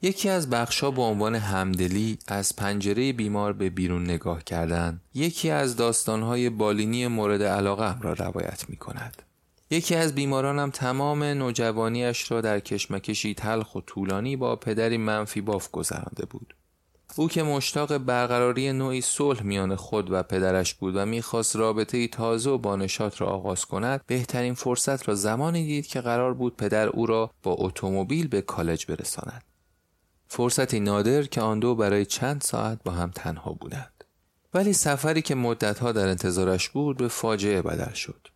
[0.07, 5.75] یکی از بخشها با عنوان همدلی از پنجره بیمار به بیرون نگاه کردن یکی از
[5.75, 9.21] داستانهای بالینی مورد علاقه را روایت می کند.
[9.69, 15.71] یکی از بیمارانم تمام نوجوانیش را در کشمکشی تلخ و طولانی با پدری منفی باف
[15.71, 16.55] گذرانده بود.
[17.15, 22.49] او که مشتاق برقراری نوعی صلح میان خود و پدرش بود و می‌خواست رابطه تازه
[22.49, 27.05] و بانشات را آغاز کند بهترین فرصت را زمانی دید که قرار بود پدر او
[27.05, 29.43] را با اتومبیل به کالج برساند
[30.27, 34.03] فرصتی نادر که آن دو برای چند ساعت با هم تنها بودند.
[34.53, 38.27] ولی سفری که مدتها در انتظارش بود به فاجعه بدل شد.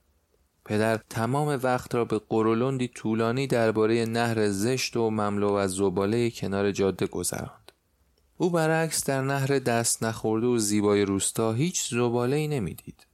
[0.66, 6.72] پدر تمام وقت را به قرولندی طولانی درباره نهر زشت و مملو از زباله کنار
[6.72, 7.72] جاده گذراند.
[8.38, 13.08] او برعکس در نهر دست نخورده و زیبای روستا هیچ زباله ای نمی‌دید.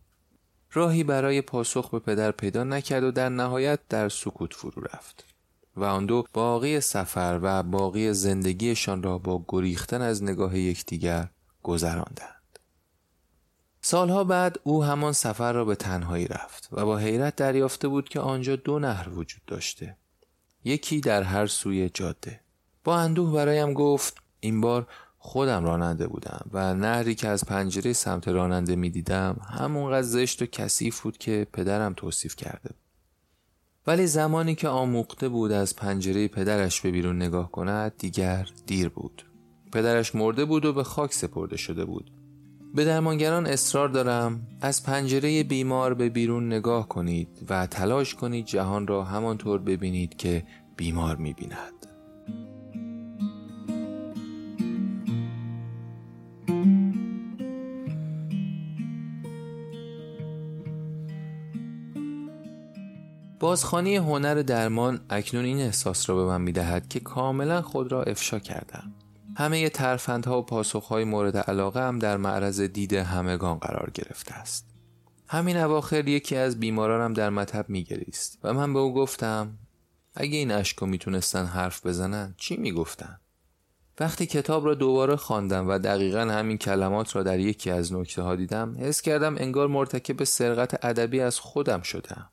[0.72, 5.27] راهی برای پاسخ به پدر پیدا نکرد و در نهایت در سکوت فرو رفت.
[5.78, 11.30] و آن دو باقی سفر و باقی زندگیشان را با گریختن از نگاه یکدیگر
[11.63, 12.60] گذراندند.
[13.82, 18.20] سالها بعد او همان سفر را به تنهایی رفت و با حیرت دریافته بود که
[18.20, 19.98] آنجا دو نهر وجود داشته.
[20.63, 22.40] یکی در هر سوی جاده.
[22.84, 24.88] با اندوه برایم گفت این بار
[25.18, 30.46] خودم راننده بودم و نهری که از پنجره سمت راننده می دیدم همونقدر زشت و
[30.46, 32.70] کثیف بود که پدرم توصیف کرده
[33.88, 39.26] ولی زمانی که آموخته بود از پنجره پدرش به بیرون نگاه کند دیگر دیر بود.
[39.73, 42.12] پدرش مرده بود و به خاک سپرده شده بود.
[42.76, 48.88] به درمانگران اصرار دارم از پنجره بیمار به بیرون نگاه کنید و تلاش کنید جهان
[48.88, 50.43] را همانطور ببینید که
[50.78, 51.34] بیمار می
[63.39, 68.39] بازخانی هنر درمان اکنون این احساس را به من می‌دهد که کاملا خود را افشا
[68.39, 68.93] کردم.
[69.36, 74.65] همه ترفندها و پاسخهای مورد علاقه هم در معرض دید همگان قرار گرفته است.
[75.28, 79.58] همین اواخر یکی از بیمارانم در مطب میگریست و من به او گفتم
[80.15, 83.19] اگه این اشکو می‌تونستن حرف بزنن چی می‌گفتن؟
[84.00, 88.36] وقتی کتاب را دوباره خواندم و دقیقا همین کلمات را در یکی از نکته ها
[88.36, 92.30] دیدم حس کردم انگار مرتکب سرقت ادبی از خودم شدم.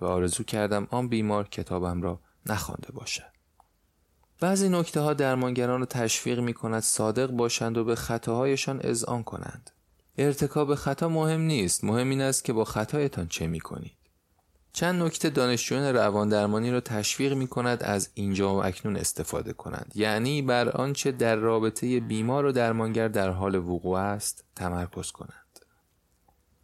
[0.00, 3.36] و آرزو کردم آن بیمار کتابم را نخوانده باشد.
[4.40, 9.70] بعضی نکته ها درمانگران را تشویق می کند صادق باشند و به خطاهایشان اذعان کنند.
[10.18, 11.84] ارتکاب خطا مهم نیست.
[11.84, 13.96] مهم این است که با خطایتان چه می کنید
[14.76, 19.92] چند نکته دانشجویان روان درمانی را تشویق می کند از اینجا و اکنون استفاده کنند.
[19.94, 25.45] یعنی بر آنچه در رابطه بیمار و درمانگر در حال وقوع است تمرکز کنند.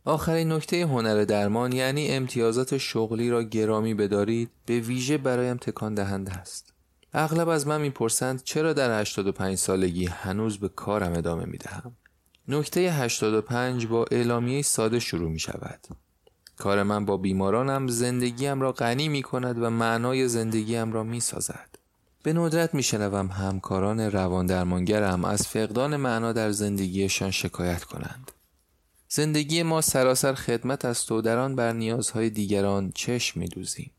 [0.05, 6.33] آخرین نکته هنر درمان یعنی امتیازات شغلی را گرامی بدارید به ویژه برایم تکان دهنده
[6.33, 6.73] است.
[7.13, 11.97] اغلب از من می‌پرسند چرا در 85 سالگی هنوز به کارم ادامه می‌دهم.
[12.49, 15.87] نکته 85 با اعلامیه ساده شروع می شود.
[16.57, 21.69] کار من با بیمارانم زندگیم را غنی می کند و معنای زندگیم را می سازد.
[22.23, 28.33] به ندرت می شنوم همکاران روان درمانگرم از فقدان معنا در زندگیشان شکایت کنند.
[29.15, 33.91] زندگی ما سراسر خدمت است و در آن بر نیازهای دیگران چشم میدوزیم.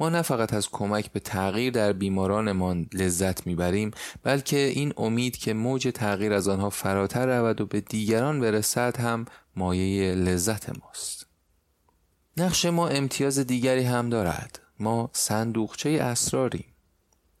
[0.00, 3.90] ما نه فقط از کمک به تغییر در بیمارانمان لذت می‌بریم
[4.22, 9.24] بلکه این امید که موج تغییر از آنها فراتر رود و به دیگران برسد هم
[9.56, 11.26] مایه لذت ماست.
[12.36, 14.60] نقش ما امتیاز دیگری هم دارد.
[14.80, 16.66] ما صندوقچه اسراریم.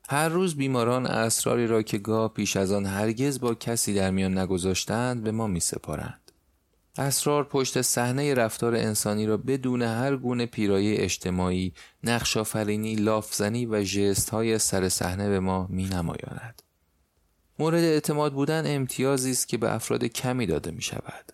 [0.08, 4.38] هر روز بیماران اسراری را که گاه پیش از آن هرگز با کسی در میان
[4.38, 6.25] نگذاشتند به ما می سپارند.
[6.98, 11.72] اسرار پشت صحنه رفتار انسانی را بدون هر گونه پیرایه اجتماعی،
[12.04, 16.62] نقشافرینی، لافزنی و ژست های سر صحنه به ما می نمایاند.
[17.58, 21.32] مورد اعتماد بودن امتیازی است که به افراد کمی داده می شود.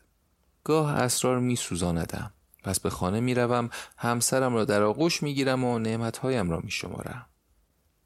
[0.65, 2.33] گاه اسرار می سوزاندم.
[2.65, 6.71] پس به خانه می روم همسرم را در آغوش می گیرم و نعمتهایم را می
[6.71, 7.27] شمارم.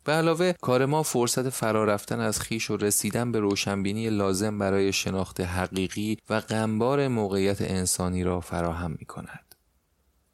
[0.07, 4.92] به علاوه کار ما فرصت فرا رفتن از خیش و رسیدن به روشنبینی لازم برای
[4.92, 9.55] شناخت حقیقی و غمبار موقعیت انسانی را فراهم می کند.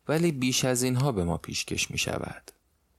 [0.09, 2.51] ولی بیش از اینها به ما پیشکش می شود.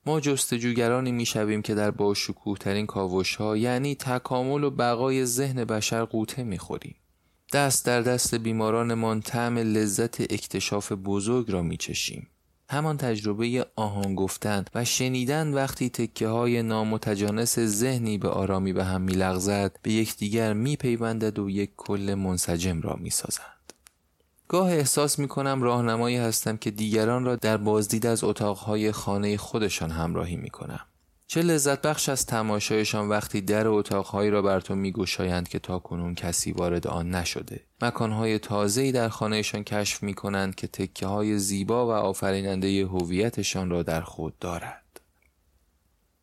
[0.05, 5.25] ما جستجوگرانی می شویم که در با شکوه ترین کاوش ها یعنی تکامل و بقای
[5.25, 6.95] ذهن بشر قوطه می خوریم.
[7.53, 12.27] دست در دست بیمارانمان طعم لذت اکتشاف بزرگ را می چشیم.
[12.73, 19.01] همان تجربه آهان گفتن و شنیدن وقتی تکه های نامتجانس ذهنی به آرامی به هم
[19.01, 23.73] میلغزد به یکدیگر میپیوندد و یک کل منسجم را می‌سازند
[24.47, 29.91] گاه احساس می کنم راهنمایی هستم که دیگران را در بازدید از اتاقهای خانه خودشان
[29.91, 30.85] همراهی می کنم.
[31.27, 36.15] چه لذت بخش از تماشایشان وقتی در اتاقهایی را بر تو میگشایند که تا کنون
[36.15, 41.87] کسی وارد آن نشده؟ مکانهای تازه‌ای در خانهشان کشف می کنند که تکه های زیبا
[41.87, 44.83] و آفریننده هویتشان را در خود دارد.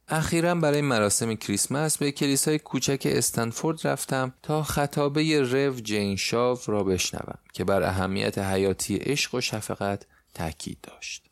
[0.08, 6.84] اخیرا برای مراسم کریسمس به کلیسای کوچک استنفورد رفتم تا خطابه رو جین شاو را
[6.84, 11.29] بشنوم که بر اهمیت حیاتی عشق و شفقت تاکید داشت.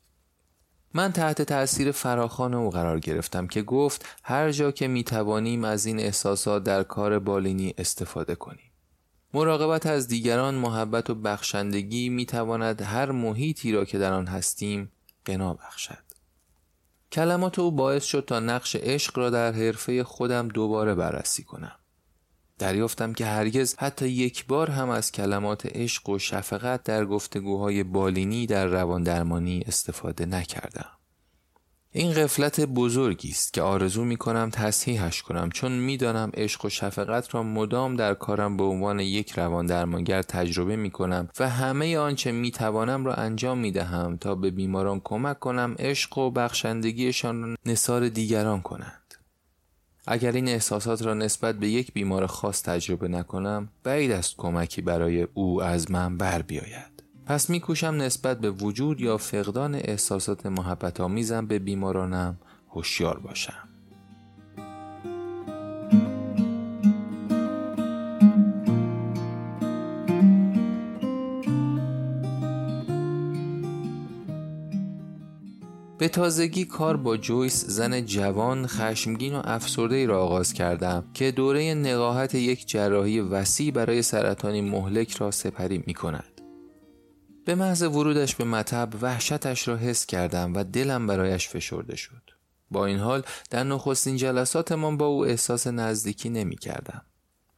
[0.99, 5.87] من تحت تأثیر فراخان او قرار گرفتم که گفت هر جا که می توانیم از
[5.87, 8.71] این احساسات در کار بالینی استفاده کنیم.
[9.35, 14.93] مراقبت از دیگران محبت و بخشندگی می تواند هر محیطی را که در آن هستیم
[15.25, 16.05] قنا بخشد.
[17.13, 21.78] کلمات او باعث شد تا نقش عشق را در حرفه خودم دوباره بررسی کنم.
[22.59, 28.47] دریافتم که هرگز حتی یک بار هم از کلمات عشق و شفقت در گفتگوهای بالینی
[28.47, 30.99] در روان درمانی استفاده نکردم.
[31.93, 37.35] این قفلت بزرگی است که آرزو می کنم تصحیحش کنم چون می‌دانم عشق و شفقت
[37.35, 42.33] را مدام در کارم به عنوان یک روان درمانگر تجربه می کنم و همه آنچه
[42.33, 47.57] می توانم را انجام می دهم تا به بیماران کمک کنم عشق و بخشندگیشان را
[47.67, 48.98] نصار دیگران کنند.
[50.11, 55.23] اگر این احساسات را نسبت به یک بیمار خاص تجربه نکنم بعید است کمکی برای
[55.35, 57.03] او از من بر بیاید.
[57.27, 62.39] پس میکوشم نسبت به وجود یا فقدان احساسات محبت آمیزم به بیمارانم
[62.71, 63.68] هوشیار باشم.
[76.09, 81.31] به تازگی کار با جویس زن جوان خشمگین و افسرده ای را آغاز کردم که
[81.31, 86.41] دوره نقاهت یک جراحی وسیع برای سرطانی مهلک را سپری می کند.
[87.45, 92.23] به محض ورودش به مطب وحشتش را حس کردم و دلم برایش فشرده شد.
[92.71, 97.03] با این حال در نخستین جلساتمان با او احساس نزدیکی نمی کردم.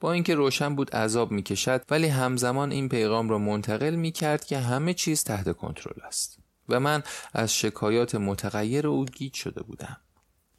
[0.01, 4.45] با اینکه روشن بود عذاب می کشد ولی همزمان این پیغام را منتقل می کرد
[4.45, 6.40] که همه چیز تحت کنترل است
[6.71, 7.03] و من
[7.33, 9.97] از شکایات متغیر او گیج شده بودم.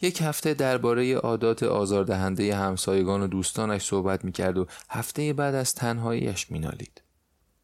[0.01, 5.75] یک هفته درباره عادات آزاردهنده همسایگان و دوستانش صحبت می کرد و هفته بعد از
[5.75, 7.01] تنهاییش می نالید.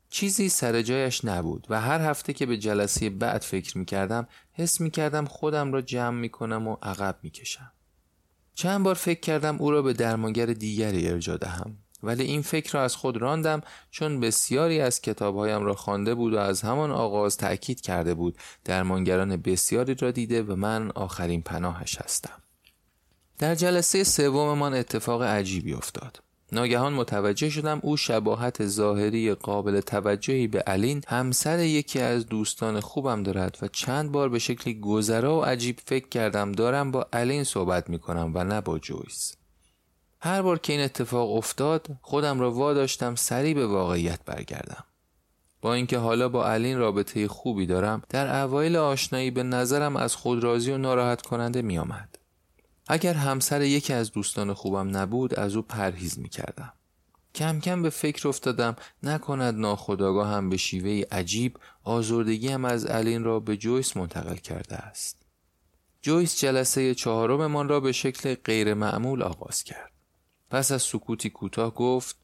[0.10, 4.82] چیزی سر جایش نبود و هر هفته که به جلسه بعد فکر می کردم حس
[4.82, 7.72] می کردم خودم را جمع می کنم و عقب می کشم.
[8.54, 12.84] چند بار فکر کردم او را به درمانگر دیگری ارجا دهم ولی این فکر را
[12.84, 17.82] از خود راندم چون بسیاری از کتابهایم را خوانده بود و از همان آغاز تأکید
[17.82, 22.42] کرده بود درمانگران بسیاری را دیده و من آخرین پناهش هستم.
[23.40, 26.20] در جلسه سوممان اتفاق عجیبی افتاد.
[26.52, 33.24] ناگهان متوجه شدم او شباهت ظاهری قابل توجهی به الین همسر یکی از دوستان خوبم
[33.24, 37.90] دارد و چند بار به شکلی گذرا و عجیب فکر کردم دارم با الین صحبت
[37.90, 39.37] می کنم و نه با جویس.
[40.28, 44.84] هر بار که این اتفاق افتاد خودم را واداشتم سریع به واقعیت برگردم.
[45.62, 50.44] با اینکه حالا با الین رابطه خوبی دارم در اوایل آشنایی به نظرم از خود
[50.44, 52.20] راضی و ناراحت کننده می آمد.
[52.88, 56.74] اگر همسر یکی از دوستان خوبم نبود از او پرهیز می کردم.
[57.36, 63.24] کم کم به فکر افتادم نکند ناخداگاه هم به شیوه عجیب آزردگی هم از الین
[63.24, 65.18] را به جویس منتقل کرده است.
[66.02, 69.97] جویس جلسه چهارممان را به شکل غیر معمول آغاز کرد.
[70.50, 72.16] پس از سکوتی کوتاه گفت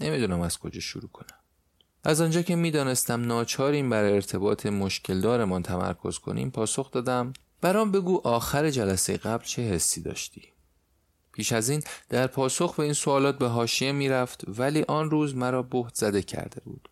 [0.00, 1.38] نمی‌دونم از کجا شروع کنم.
[2.04, 8.70] از آنجا که می‌دانستم ناچاریم بر ارتباط مشکلدارمان تمرکز کنیم پاسخ دادم برام بگو آخر
[8.70, 10.42] جلسه قبل چه حسی داشتی؟
[11.32, 15.62] پیش از این در پاسخ به این سوالات به حاشیه می‌رفت ولی آن روز مرا
[15.62, 16.88] بهت زده کرده بود.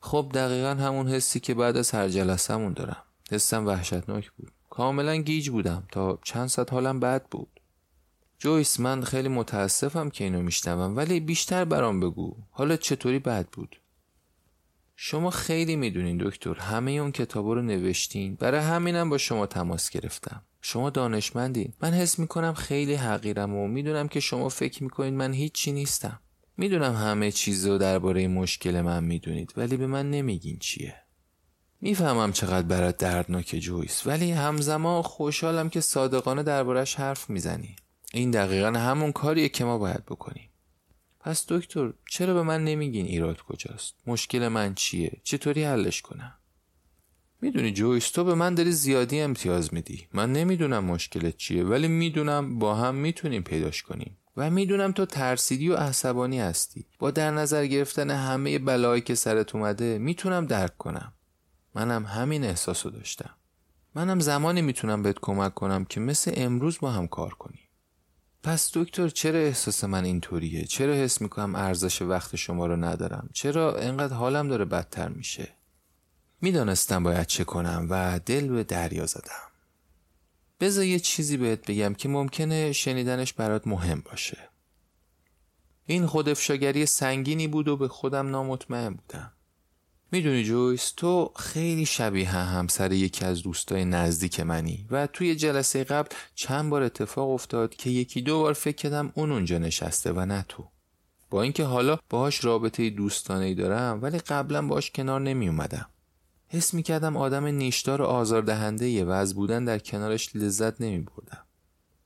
[0.00, 3.02] خب دقیقا همون حسی که بعد از هر جلسهمون دارم.
[3.30, 4.52] حسم وحشتناک بود.
[4.70, 7.57] کاملا گیج بودم تا چند ساعت حالم بد بود.
[8.38, 12.36] جویس من خیلی متاسفم که اینو میشنوم ولی بیشتر برام بگو.
[12.50, 13.80] حالا چطوری بد بود؟
[14.96, 18.34] شما خیلی می‌دونین دکتر همه اون کتابا رو نوشتین.
[18.34, 20.42] برای همینم با شما تماس گرفتم.
[20.60, 25.72] شما دانشمندی من حس می‌کنم خیلی حقیرم و می‌دونم که شما فکر می‌کنید من هیچی
[25.72, 26.20] نیستم.
[26.56, 30.94] می‌دونم همه چیز رو درباره مشکل من می‌دونید ولی به من نمیگین چیه.
[31.80, 37.76] می‌فهمم چقدر برات دردناک جویس ولی همزمان خوشحالم که صادقانه دربارش حرف می‌زنی.
[38.12, 40.50] این دقیقا همون کاریه که ما باید بکنیم.
[41.20, 46.34] پس دکتر چرا به من نمیگین ایراد کجاست؟ مشکل من چیه؟ چطوری حلش کنم؟
[47.40, 50.08] می‌دونی جویس تو به من داری زیادی امتیاز میدی.
[50.12, 54.16] من نمی‌دونم مشکلت چیه ولی می‌دونم با هم می‌تونیم پیداش کنیم.
[54.36, 56.86] و می‌دونم تو ترسیدی و عصبانی هستی.
[56.98, 61.12] با در نظر گرفتن همه بلایی که سرت اومده می‌تونم درک کنم.
[61.74, 63.30] منم همین احساسو داشتم.
[63.94, 67.67] منم زمانی می‌تونم بهت کمک کنم که مثل امروز با هم کار کنیم.
[68.48, 73.76] پس دکتر چرا احساس من اینطوریه؟ چرا حس می‌کنم ارزش وقت شما رو ندارم؟ چرا
[73.76, 75.48] انقدر حالم داره بدتر میشه؟
[76.40, 79.48] می‌دانستم باید چه کنم و دل به دریا زدم.
[80.60, 84.48] بذار یه چیزی بهت بگم که ممکنه شنیدنش برات مهم باشه.
[85.86, 89.32] این خودافشاگری سنگینی بود و به خودم نامطمئن بودم.
[90.12, 96.08] می‌دونی جویس تو خیلی شبیه همسر یکی از دوستای نزدیک منی و توی جلسه قبل
[96.34, 100.44] چند بار اتفاق افتاد که یکی دو بار فکر کردم اون اونجا نشسته و نه
[100.48, 100.68] تو.
[101.30, 105.86] با اینکه حالا باهاش رابطه دوستانه ای دارم ولی قبلا باهاش کنار نمی اومدم
[106.48, 111.47] حس می کردم آدم نیشدار و آزاردهنده و از بودن در کنارش لذت نمی بردم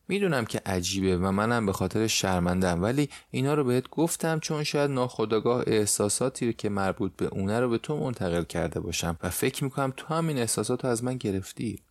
[0.08, 4.90] می‌دونم که عجیبه و منم به خاطر شرمندم ولی اینا رو بهت گفتم چون شاید
[4.90, 9.64] ناخداگاه احساساتی رو که مربوط به اونه رو به تو منتقل کرده باشم و فکر
[9.64, 11.82] می‌کنم تو هم این احساسات رو از من گرفتی.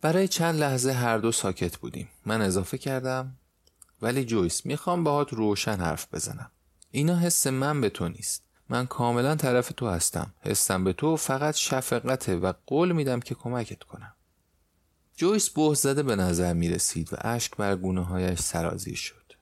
[0.00, 2.08] برای چند لحظه هر دو ساکت بودیم.
[2.26, 3.36] من اضافه کردم.
[4.02, 6.50] ولی جویس می‌خوام باهات روشن حرف بزنم.
[6.90, 8.44] اینا حس من به تو نیست.
[8.68, 10.34] من کاملا طرف تو هستم.
[10.40, 14.14] حسم به تو فقط شفقته و قول میدم که کمکت کنم.
[15.20, 19.32] جویس بوه زده به نظر می رسید و اشک بر گونه هایش سرازیر شد.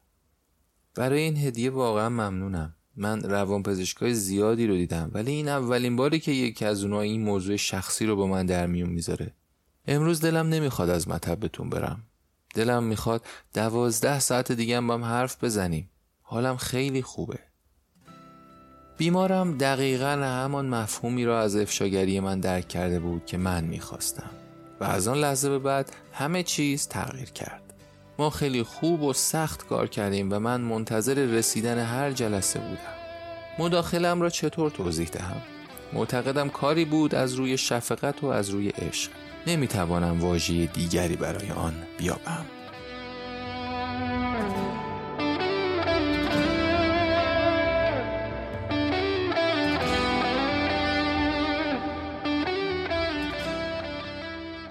[0.95, 2.74] برای این هدیه واقعا ممنونم.
[2.97, 7.22] من روان پزشکای زیادی رو دیدم ولی این اولین باری که یکی از اونها این
[7.22, 9.35] موضوع شخصی رو با من در میون می‌ذاره.
[9.87, 12.03] امروز دلم نمی‌خواد از مطبتون برم.
[12.55, 15.91] دلم می‌خواد دوازده ساعت دیگه هم با هم حرف بزنیم.
[16.22, 17.39] حالم خیلی خوبه.
[18.97, 24.31] بیمارم دقیقا همان مفهومی را از افشاگری من درک کرده بود که من می‌خواستم.
[24.81, 27.62] و از آن لحظه به بعد همه چیز تغییر کرد.
[28.18, 32.99] ما خیلی خوب و سخت کار کردیم و من منتظر رسیدن هر جلسه بودم.
[33.59, 35.43] مداخلم را چطور توضیح دهم؟
[35.93, 39.11] معتقدم کاری بود از روی شفقت و از روی عشق.
[39.47, 42.47] نمی‌توانم واژه دیگری برای آن بیابم.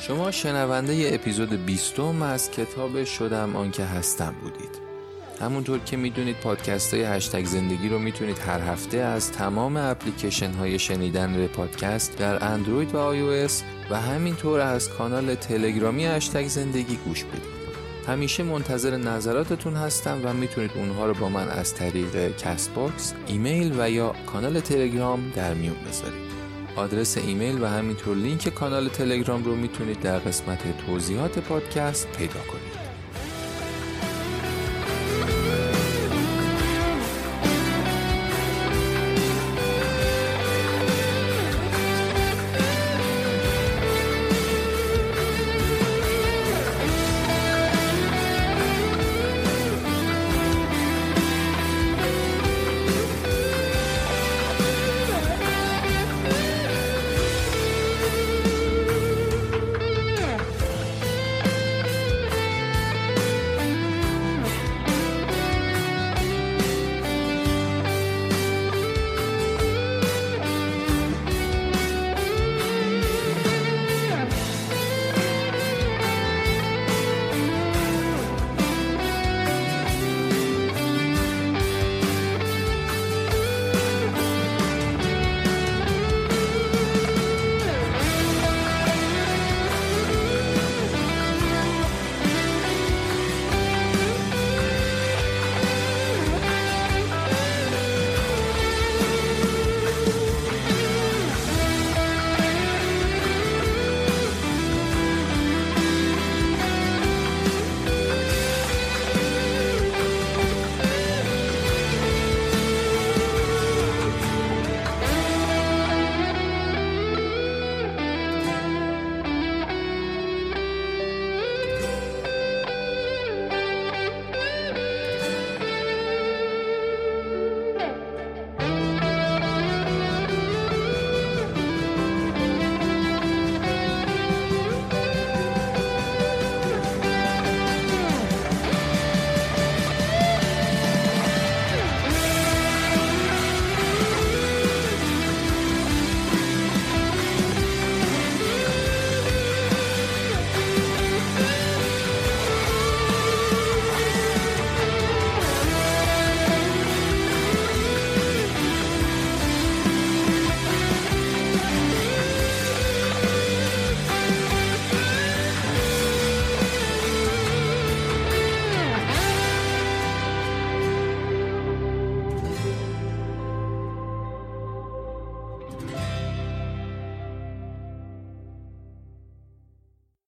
[0.08, 4.80] شما شنونده ی اپیزود 20 از کتاب شدم آنکه هستم بودید.
[5.41, 10.80] همونطور که می‌دونید پادکست های هشتگ زندگی رو می‌تونید هر هفته از تمام اپلیکیشن های
[10.80, 13.47] شنیدن پادکست در اندروید و آی
[13.89, 17.58] و همینطور از کانال تلگرامی هشتگ زندگی گوش بدید.
[18.08, 23.76] همیشه منتظر نظراتتون هستم و می‌تونید اونها رو با من از طریق کست باکس، ایمیل
[23.80, 26.26] و یا کانال تلگرام در میون بذارید.
[26.78, 32.66] آدرس ایمیل و همینطور لینک کانال تلگرام رو می‌تونید در قسمت توضیحات پادکست پیدا کنید.